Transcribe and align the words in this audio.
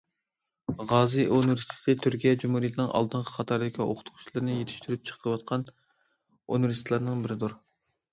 غازى 0.91 1.23
ئۇنىۋېرسىتېتى، 1.33 1.93
تۈركىيە 2.05 2.31
جۇمھۇرىيىتىنىڭ 2.43 2.89
ئالدىنقى 2.99 3.33
قاتاردىكى 3.35 3.83
ئوقۇتقۇچىلىرىنى 3.85 4.55
يېتىشتۈرۈپ 4.55 5.05
چىقىۋاتقان 5.11 5.67
ئۇنىۋېرسىتېتلارنىڭ 5.69 7.23
بىرىدۇر. 7.27 7.55